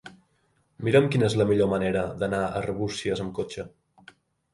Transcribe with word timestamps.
Mira'm 0.85 1.09
quina 1.15 1.27
és 1.27 1.35
la 1.41 1.45
millor 1.51 1.69
manera 1.73 2.05
d'anar 2.23 2.39
a 2.47 2.63
Arbúcies 2.63 3.21
amb 3.27 3.35
cotxe. 3.41 3.67